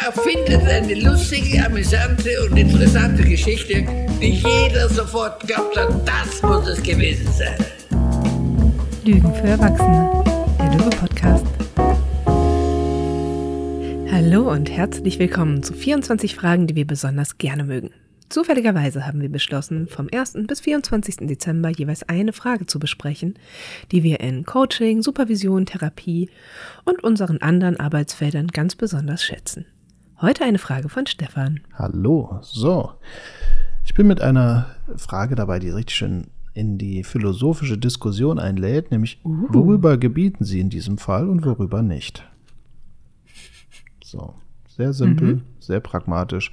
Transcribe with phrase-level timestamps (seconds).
[0.00, 3.84] er erfindet eine lustige, amüsante und interessante Geschichte,
[4.20, 7.56] die jeder sofort glaubt hat, das muss es gewesen sein.
[9.04, 10.24] Lügen für Erwachsene,
[10.58, 11.46] der Lüge-Podcast.
[14.10, 17.90] Hallo und herzlich willkommen zu 24 Fragen, die wir besonders gerne mögen.
[18.28, 20.34] Zufälligerweise haben wir beschlossen, vom 1.
[20.48, 21.28] bis 24.
[21.28, 23.38] Dezember jeweils eine Frage zu besprechen,
[23.92, 26.28] die wir in Coaching, Supervision, Therapie
[26.84, 29.66] und unseren anderen Arbeitsfeldern ganz besonders schätzen.
[30.18, 31.60] Heute eine Frage von Stefan.
[31.74, 32.92] Hallo, so.
[33.84, 34.66] Ich bin mit einer
[34.96, 39.46] Frage dabei, die richtig schön in die philosophische Diskussion einlädt, nämlich uh.
[39.50, 42.26] worüber gebieten Sie in diesem Fall und worüber nicht?
[44.02, 44.32] So,
[44.74, 45.42] sehr simpel, mhm.
[45.60, 46.50] sehr pragmatisch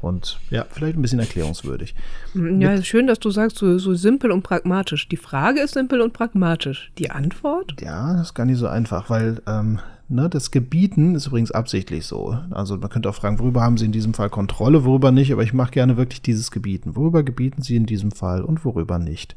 [0.00, 1.94] und ja, vielleicht ein bisschen erklärungswürdig.
[2.32, 5.10] Mm, ja, schön, dass du sagst, so, so simpel und pragmatisch.
[5.10, 6.90] Die Frage ist simpel und pragmatisch.
[6.96, 7.74] Die Antwort?
[7.82, 12.06] Ja, das ist gar nicht so einfach, weil ähm, ne, das Gebieten ist übrigens absichtlich
[12.06, 12.38] so.
[12.50, 15.42] Also man könnte auch fragen, worüber haben Sie in diesem Fall Kontrolle, worüber nicht, aber
[15.42, 16.96] ich mache gerne wirklich dieses Gebieten.
[16.96, 19.36] Worüber gebieten Sie in diesem Fall und worüber nicht?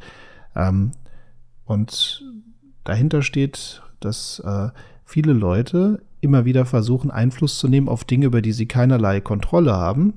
[0.55, 0.91] Ähm,
[1.65, 2.23] und
[2.83, 4.69] dahinter steht, dass äh,
[5.05, 9.73] viele Leute immer wieder versuchen, Einfluss zu nehmen auf Dinge, über die sie keinerlei Kontrolle
[9.73, 10.13] haben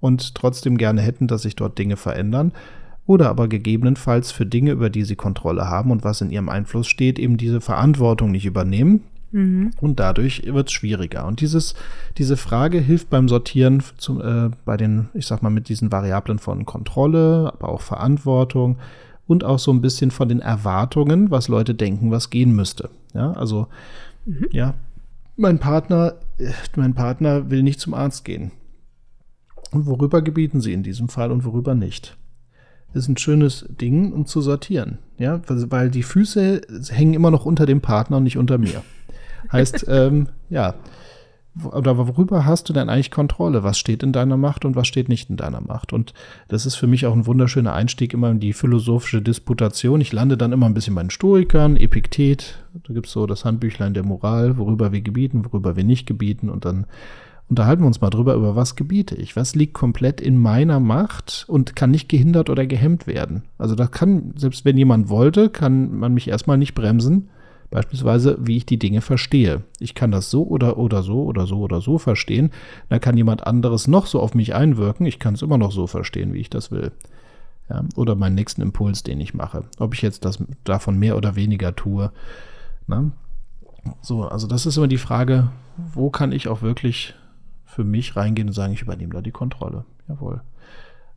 [0.00, 2.52] und trotzdem gerne hätten, dass sich dort Dinge verändern
[3.06, 6.86] oder aber gegebenenfalls für Dinge, über die sie Kontrolle haben und was in ihrem Einfluss
[6.86, 9.02] steht, eben diese Verantwortung nicht übernehmen.
[9.34, 9.72] Mhm.
[9.80, 11.26] Und dadurch wird es schwieriger.
[11.26, 11.74] Und dieses,
[12.18, 16.38] diese Frage hilft beim Sortieren zum, äh, bei den, ich sag mal, mit diesen Variablen
[16.38, 18.78] von Kontrolle, aber auch Verantwortung
[19.26, 22.90] und auch so ein bisschen von den Erwartungen, was Leute denken, was gehen müsste.
[23.12, 23.66] Ja, also,
[24.24, 24.46] mhm.
[24.52, 24.74] ja,
[25.36, 28.52] mein Partner, äh, mein Partner will nicht zum Arzt gehen.
[29.72, 32.16] Und worüber gebieten sie in diesem Fall und worüber nicht?
[32.92, 34.98] Ist ein schönes Ding, um zu sortieren.
[35.18, 38.84] Ja, weil die Füße hängen immer noch unter dem Partner und nicht unter mir.
[39.52, 40.74] Heißt, ähm, ja,
[41.62, 43.62] oder worüber hast du denn eigentlich Kontrolle?
[43.62, 45.92] Was steht in deiner Macht und was steht nicht in deiner Macht?
[45.92, 46.12] Und
[46.48, 50.00] das ist für mich auch ein wunderschöner Einstieg immer in die philosophische Disputation.
[50.00, 53.44] Ich lande dann immer ein bisschen bei den Stoikern, Epiktet, da gibt es so das
[53.44, 56.86] Handbüchlein der Moral, worüber wir gebieten, worüber wir nicht gebieten und dann
[57.48, 59.36] unterhalten wir uns mal drüber, über was gebiete ich.
[59.36, 63.44] Was liegt komplett in meiner Macht und kann nicht gehindert oder gehemmt werden.
[63.58, 67.28] Also da kann, selbst wenn jemand wollte, kann man mich erstmal nicht bremsen.
[67.74, 69.64] Beispielsweise, wie ich die Dinge verstehe.
[69.80, 72.52] Ich kann das so oder, oder so oder so oder so verstehen.
[72.88, 75.06] Dann kann jemand anderes noch so auf mich einwirken.
[75.06, 76.92] Ich kann es immer noch so verstehen, wie ich das will.
[77.68, 79.64] Ja, oder meinen nächsten Impuls, den ich mache.
[79.80, 82.12] Ob ich jetzt das davon mehr oder weniger tue.
[82.86, 83.10] Na?
[84.02, 87.16] So, also das ist immer die Frage, wo kann ich auch wirklich
[87.64, 89.84] für mich reingehen und sagen, ich übernehme da die Kontrolle.
[90.06, 90.42] Jawohl.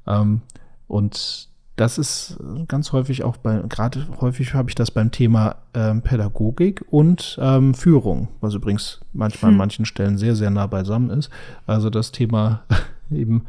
[0.07, 0.41] Ähm,
[0.87, 6.01] und das ist ganz häufig auch bei, gerade häufig habe ich das beim Thema ähm,
[6.01, 9.55] Pädagogik und ähm, Führung, was übrigens manchmal hm.
[9.55, 11.29] an manchen Stellen sehr, sehr nah beisammen ist.
[11.67, 12.63] Also das Thema
[13.11, 13.45] eben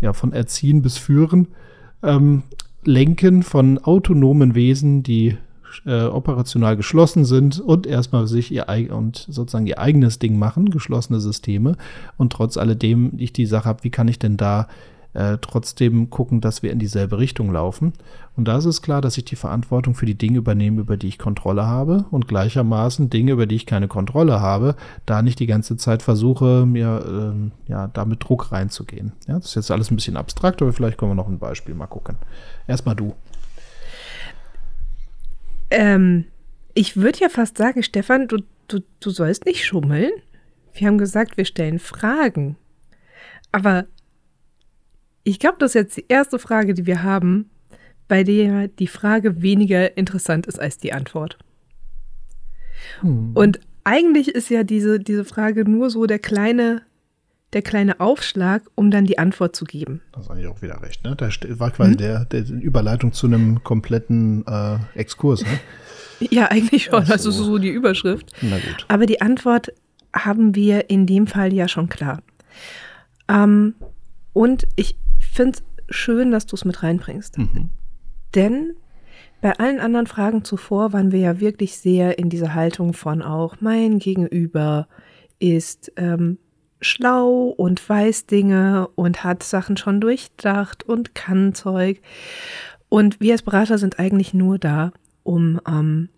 [0.00, 1.48] ja von Erziehen bis Führen,
[2.02, 2.42] ähm,
[2.84, 5.36] Lenken von autonomen Wesen, die
[5.86, 11.20] äh, operational geschlossen sind und erstmal sich ihr und sozusagen ihr eigenes Ding machen, geschlossene
[11.20, 11.76] Systeme.
[12.16, 14.66] Und trotz alledem ich die Sache habe, wie kann ich denn da
[15.18, 17.92] äh, trotzdem gucken, dass wir in dieselbe Richtung laufen.
[18.36, 21.08] Und da ist es klar, dass ich die Verantwortung für die Dinge übernehme, über die
[21.08, 25.48] ich Kontrolle habe und gleichermaßen Dinge, über die ich keine Kontrolle habe, da nicht die
[25.48, 29.10] ganze Zeit versuche, mir äh, ja, da mit Druck reinzugehen.
[29.26, 31.74] Ja, das ist jetzt alles ein bisschen abstrakt, aber vielleicht können wir noch ein Beispiel
[31.74, 32.16] mal gucken.
[32.68, 33.12] Erstmal du.
[35.70, 36.26] Ähm,
[36.74, 40.12] ich würde ja fast sagen, Stefan, du, du, du sollst nicht schummeln.
[40.74, 42.56] Wir haben gesagt, wir stellen Fragen.
[43.50, 43.86] Aber
[45.28, 47.50] ich glaube, das ist jetzt die erste Frage, die wir haben,
[48.08, 51.36] bei der die Frage weniger interessant ist als die Antwort.
[53.00, 53.32] Hm.
[53.34, 56.82] Und eigentlich ist ja diese, diese Frage nur so der kleine
[57.54, 60.02] der kleine Aufschlag, um dann die Antwort zu geben.
[60.12, 61.02] Das ist eigentlich auch wieder recht.
[61.02, 61.16] Ne?
[61.16, 61.96] Da war quasi hm?
[61.96, 65.42] der, der Überleitung zu einem kompletten äh, Exkurs.
[65.42, 65.58] Ne?
[66.30, 66.94] Ja, eigentlich schon.
[66.94, 68.32] Also, also so die Überschrift.
[68.42, 68.84] Na gut.
[68.88, 69.68] Aber die Antwort
[70.12, 72.24] haben wir in dem Fall ja schon klar.
[73.28, 73.74] Ähm,
[74.32, 74.96] und ich
[75.30, 77.38] finde es schön, dass du es mit reinbringst.
[77.38, 77.70] Mhm.
[78.34, 78.74] Denn
[79.40, 83.56] bei allen anderen Fragen zuvor waren wir ja wirklich sehr in dieser Haltung von auch
[83.60, 84.88] mein Gegenüber
[85.38, 86.38] ist ähm,
[86.80, 92.00] schlau und weiß Dinge und hat Sachen schon durchdacht und kann Zeug.
[92.88, 94.92] Und wir als Berater sind eigentlich nur da,
[95.22, 96.08] um, ähm,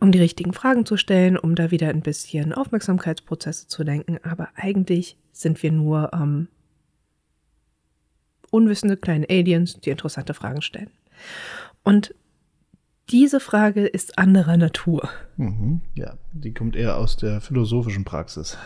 [0.00, 4.18] um die richtigen Fragen zu stellen, um da wieder ein bisschen Aufmerksamkeitsprozesse zu lenken.
[4.22, 6.48] Aber eigentlich sind wir nur ähm,
[8.50, 10.90] unwissende kleine Aliens, die interessante Fragen stellen.
[11.82, 12.14] Und
[13.10, 15.08] diese Frage ist anderer Natur.
[15.36, 18.56] Mhm, ja, die kommt eher aus der philosophischen Praxis.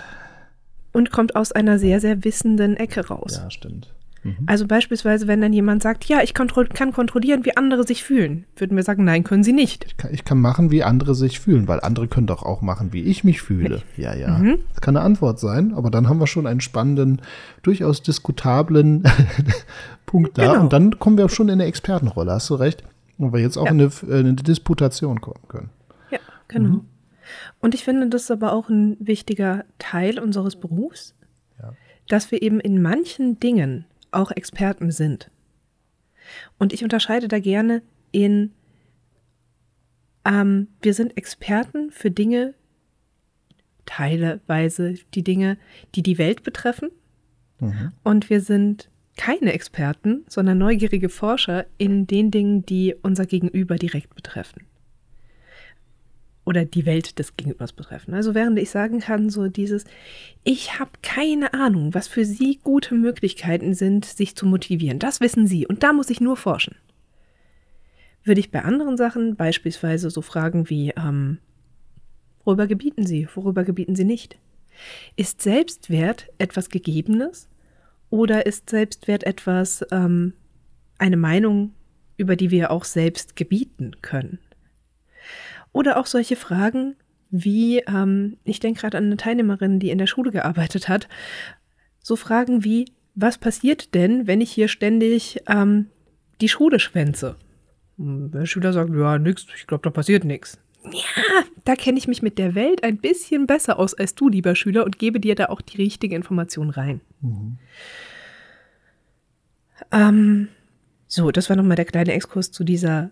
[0.93, 3.37] und kommt aus einer sehr, sehr wissenden Ecke raus.
[3.37, 3.95] Ja, stimmt.
[4.25, 4.39] Mhm.
[4.47, 8.45] Also beispielsweise, wenn dann jemand sagt, ja, ich kontro kann kontrollieren, wie andere sich fühlen,
[8.57, 9.85] würden wir sagen, nein, können sie nicht.
[9.85, 12.93] Ich kann, ich kann, machen, wie andere sich fühlen, weil andere können doch auch machen,
[12.93, 13.77] wie ich mich fühle.
[13.77, 13.87] Nicht.
[13.97, 14.39] Ja, ja.
[14.39, 14.59] Mhm.
[14.71, 17.21] Das kann eine Antwort sein, aber dann haben wir schon einen spannenden,
[17.63, 19.05] durchaus diskutablen
[20.07, 20.53] Punkt da.
[20.53, 20.63] Genau.
[20.63, 22.83] Und dann kommen wir auch schon in eine Expertenrolle, hast du recht.
[23.19, 23.73] Und wir jetzt auch ja.
[23.73, 25.71] in, eine, in eine Disputation kommen können.
[26.11, 26.19] Ja,
[26.49, 26.69] genau.
[26.69, 26.81] Mhm.
[27.61, 31.15] Und ich finde, das ist aber auch ein wichtiger Teil unseres Berufs,
[31.61, 31.73] ja.
[32.09, 35.31] dass wir eben in manchen Dingen auch Experten sind.
[36.59, 37.83] Und ich unterscheide da gerne
[38.13, 38.53] in,
[40.25, 42.55] ähm, wir sind Experten für Dinge,
[43.87, 45.59] teilweise die Dinge,
[45.95, 46.91] die die Welt betreffen.
[47.61, 47.93] Mhm.
[48.03, 54.15] Und wir sind keine Experten, sondern neugierige Forscher in den Dingen, die unser Gegenüber direkt
[54.15, 54.67] betreffen
[56.45, 58.15] oder die Welt des Gegenübers betreffen.
[58.15, 59.85] Also während ich sagen kann, so dieses,
[60.43, 64.99] ich habe keine Ahnung, was für Sie gute Möglichkeiten sind, sich zu motivieren.
[64.99, 66.77] Das wissen Sie und da muss ich nur forschen.
[68.25, 71.39] Würde ich bei anderen Sachen beispielsweise so fragen wie, ähm,
[72.45, 74.39] worüber gebieten Sie, worüber gebieten Sie nicht?
[75.17, 77.49] Ist Selbstwert etwas Gegebenes
[78.11, 80.35] oder ist Selbstwert etwas, ähm,
[80.99, 81.73] eine Meinung,
[82.17, 84.39] über die wir auch selbst gebieten können?
[85.75, 86.95] Oder auch solche Fragen
[87.31, 91.09] wie, ähm, ich denke gerade an eine Teilnehmerin, die in der Schule gearbeitet hat,
[92.01, 92.87] so Fragen wie,
[93.17, 95.87] was passiert denn, wenn ich hier ständig ähm,
[96.41, 97.37] die Schule schwänze?
[97.99, 100.59] Hm, der Schüler sagt, ja, nix, ich glaube, da passiert nichts.
[100.85, 104.55] Ja, da kenne ich mich mit der Welt ein bisschen besser aus als du, lieber
[104.55, 107.01] Schüler, und gebe dir da auch die richtige Information rein.
[107.21, 107.59] Mhm.
[109.91, 110.49] Ähm,
[111.09, 113.11] so, das war nochmal der kleine Exkurs zu dieser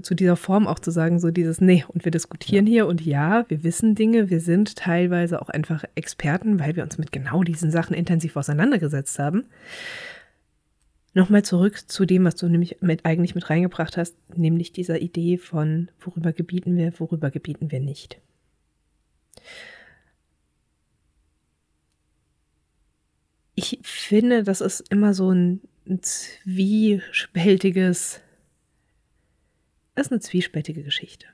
[0.00, 2.70] zu dieser Form auch zu sagen, so dieses, nee, und wir diskutieren ja.
[2.70, 6.96] hier und ja, wir wissen Dinge, wir sind teilweise auch einfach Experten, weil wir uns
[6.96, 9.44] mit genau diesen Sachen intensiv auseinandergesetzt haben.
[11.12, 15.38] Nochmal zurück zu dem, was du nämlich mit, eigentlich mit reingebracht hast, nämlich dieser Idee
[15.38, 18.18] von, worüber gebieten wir, worüber gebieten wir nicht.
[23.54, 28.20] Ich finde, das ist immer so ein, ein zwiespältiges
[29.96, 31.26] ist eine zwiespältige Geschichte.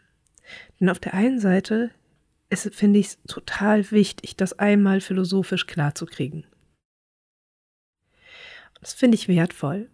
[0.79, 1.91] Denn auf der einen Seite
[2.51, 6.47] ist, finde ich es total wichtig, das einmal philosophisch klarzukriegen.
[8.81, 9.89] Das finde ich wertvoll.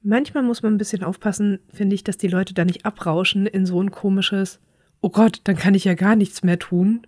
[0.00, 3.66] Manchmal muss man ein bisschen aufpassen, finde ich, dass die Leute da nicht abrauschen in
[3.66, 4.60] so ein komisches,
[5.00, 7.06] oh Gott, dann kann ich ja gar nichts mehr tun.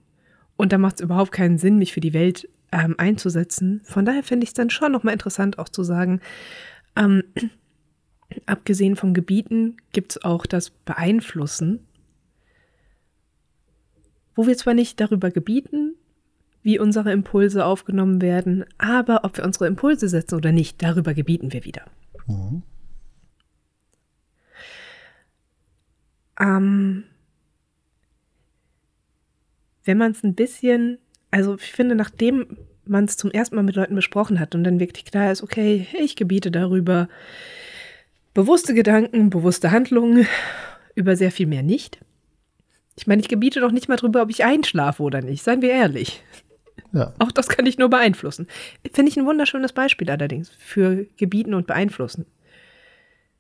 [0.57, 3.81] Und da macht es überhaupt keinen Sinn, mich für die Welt ähm, einzusetzen.
[3.85, 6.21] Von daher finde ich es dann schon nochmal interessant, auch zu sagen,
[6.97, 7.23] ähm,
[8.47, 11.87] Abgesehen von Gebieten gibt es auch das Beeinflussen,
[14.35, 15.95] wo wir zwar nicht darüber gebieten,
[16.63, 21.53] wie unsere Impulse aufgenommen werden, aber ob wir unsere Impulse setzen oder nicht, darüber gebieten
[21.53, 21.85] wir wieder.
[22.27, 22.63] Mhm.
[26.39, 27.05] Ähm,
[29.85, 30.99] wenn man es ein bisschen,
[31.31, 32.57] also ich finde, nachdem
[32.87, 35.87] man es zum ersten Mal mit Leuten besprochen hat und dann wirklich klar ist, okay,
[35.99, 37.09] ich gebiete darüber,
[38.35, 40.27] Bewusste Gedanken, bewusste Handlungen,
[40.95, 42.01] über sehr viel mehr nicht.
[42.97, 45.71] Ich meine, ich gebiete doch nicht mal drüber, ob ich einschlafe oder nicht, seien wir
[45.71, 46.23] ehrlich.
[46.93, 47.15] Ja.
[47.19, 48.47] Auch das kann ich nur beeinflussen.
[48.93, 52.27] Finde ich ein wunderschönes Beispiel allerdings für Gebieten und Beeinflussen.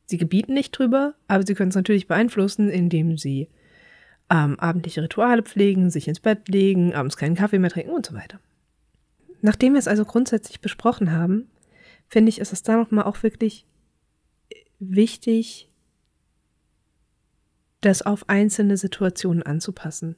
[0.07, 3.49] Sie gebieten nicht drüber, aber sie können es natürlich beeinflussen, indem sie
[4.29, 8.15] ähm, abendliche Rituale pflegen, sich ins Bett legen, abends keinen Kaffee mehr trinken und so
[8.15, 8.41] weiter.
[9.41, 11.49] Nachdem wir es also grundsätzlich besprochen haben,
[12.09, 13.67] finde ich, ist es da nochmal auch wirklich
[14.81, 15.71] wichtig,
[17.81, 20.17] das auf einzelne Situationen anzupassen.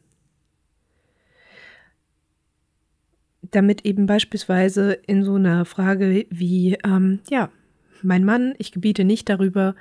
[3.42, 7.50] Damit eben beispielsweise in so einer Frage wie, ähm, ja,
[8.02, 9.74] mein Mann, ich gebiete nicht darüber,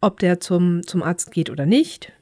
[0.00, 2.12] ob der zum, zum Arzt geht oder nicht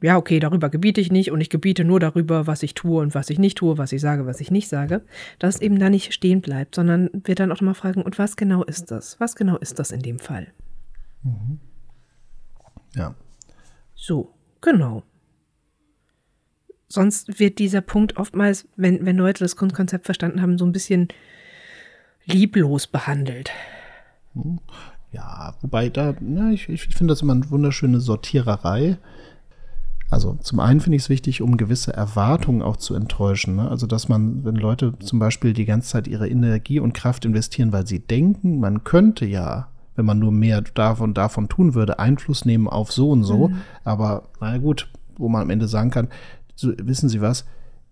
[0.00, 3.14] ja, okay, darüber gebiete ich nicht und ich gebiete nur darüber, was ich tue und
[3.14, 5.02] was ich nicht tue, was ich sage, was ich nicht sage,
[5.38, 8.36] dass es eben da nicht stehen bleibt, sondern wir dann auch mal fragen, und was
[8.36, 9.18] genau ist das?
[9.18, 10.48] Was genau ist das in dem Fall?
[11.22, 11.58] Mhm.
[12.94, 13.14] Ja.
[13.94, 15.02] So, genau.
[16.86, 21.08] Sonst wird dieser Punkt oftmals, wenn, wenn Leute das Grundkonzept verstanden haben, so ein bisschen
[22.24, 23.50] lieblos behandelt.
[24.34, 24.60] Hm.
[25.10, 28.98] Ja, wobei da, na, ich, ich finde das immer eine wunderschöne Sortiererei
[30.10, 33.56] also zum einen finde ich es wichtig, um gewisse Erwartungen auch zu enttäuschen.
[33.56, 33.68] Ne?
[33.68, 37.72] Also dass man, wenn Leute zum Beispiel die ganze Zeit ihre Energie und Kraft investieren,
[37.72, 42.44] weil sie denken, man könnte ja, wenn man nur mehr davon, davon tun würde, Einfluss
[42.44, 43.48] nehmen auf so und so.
[43.48, 43.58] Mhm.
[43.84, 44.88] Aber naja gut,
[45.18, 46.08] wo man am Ende sagen kann,
[46.54, 47.44] so, wissen Sie was,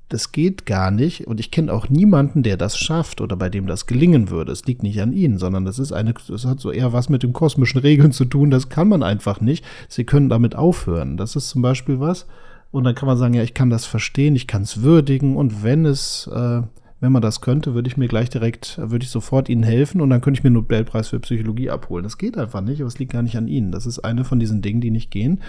[0.08, 1.26] das geht gar nicht.
[1.26, 4.52] Und ich kenne auch niemanden, der das schafft oder bei dem das gelingen würde.
[4.52, 7.22] Es liegt nicht an ihnen, sondern das ist eine, das hat so eher was mit
[7.22, 8.50] den kosmischen Regeln zu tun.
[8.50, 9.64] Das kann man einfach nicht.
[9.88, 11.16] Sie können damit aufhören.
[11.16, 12.26] Das ist zum Beispiel was.
[12.70, 15.36] Und dann kann man sagen, ja, ich kann das verstehen, ich kann es würdigen.
[15.36, 16.62] Und wenn es, äh,
[16.98, 20.08] wenn man das könnte, würde ich mir gleich direkt, würde ich sofort Ihnen helfen und
[20.08, 22.04] dann könnte ich mir einen Nobelpreis für Psychologie abholen.
[22.04, 23.70] Das geht einfach nicht, aber es liegt gar nicht an Ihnen.
[23.70, 25.42] Das ist eine von diesen Dingen, die nicht gehen.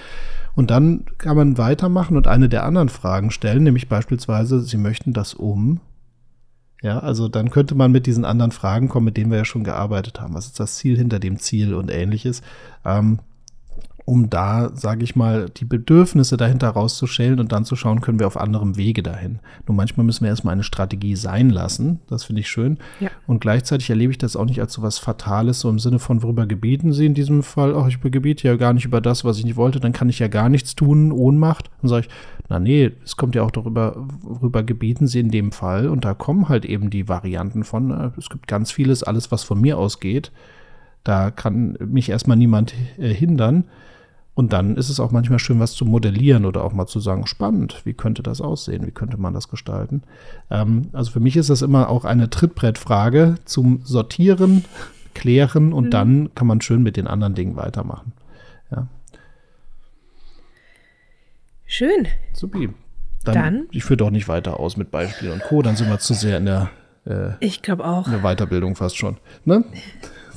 [0.56, 5.14] Und dann kann man weitermachen und eine der anderen Fragen stellen, nämlich beispielsweise, Sie möchten
[5.14, 5.80] das um.
[6.82, 9.64] Ja, also dann könnte man mit diesen anderen Fragen kommen, mit denen wir ja schon
[9.64, 10.34] gearbeitet haben.
[10.34, 12.42] Was ist das Ziel hinter dem Ziel und ähnliches?
[12.86, 13.20] Ähm,
[14.08, 18.28] um da, sage ich mal, die Bedürfnisse dahinter rauszustellen und dann zu schauen, können wir
[18.28, 19.40] auf anderem Wege dahin.
[19.68, 22.00] Nur manchmal müssen wir erstmal eine Strategie sein lassen.
[22.08, 22.78] Das finde ich schön.
[23.02, 23.10] Ja.
[23.28, 26.24] Und gleichzeitig erlebe ich das auch nicht als so was Fatales, so im Sinne von,
[26.24, 27.76] worüber gebieten Sie in diesem Fall?
[27.76, 30.20] Ach, ich gebiete ja gar nicht über das, was ich nicht wollte, dann kann ich
[30.20, 31.70] ja gar nichts tun, Ohnmacht.
[31.82, 32.14] Dann sage ich,
[32.48, 35.90] na nee, es kommt ja auch darüber, worüber gebieten Sie in dem Fall.
[35.90, 39.44] Und da kommen halt eben die Varianten von, äh, es gibt ganz vieles, alles, was
[39.44, 40.32] von mir ausgeht.
[41.04, 43.66] Da kann mich erstmal niemand äh, hindern.
[44.38, 47.26] Und dann ist es auch manchmal schön, was zu modellieren oder auch mal zu sagen,
[47.26, 50.04] spannend, wie könnte das aussehen, wie könnte man das gestalten.
[50.52, 54.64] Ähm, also für mich ist das immer auch eine Trittbrettfrage zum Sortieren,
[55.16, 55.90] Klären und mhm.
[55.90, 58.14] dann kann man schön mit den anderen Dingen weitermachen.
[58.70, 58.86] Ja.
[61.66, 62.08] Schön.
[62.34, 62.70] Supi.
[63.24, 65.64] Dann, dann, ich führe doch nicht weiter aus mit Beispielen und Co.
[65.64, 66.70] Dann sind wir zu sehr in der,
[67.08, 68.06] äh, ich glaube auch.
[68.06, 69.18] In der Weiterbildung fast schon.
[69.46, 69.64] Ne?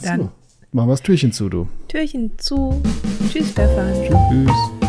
[0.02, 0.20] Dann.
[0.20, 0.32] So.
[0.72, 1.68] Machen wir das Türchen zu, du.
[1.88, 2.80] Türchen zu.
[3.30, 3.94] Tschüss, Stefan.
[3.94, 4.79] Tschüss.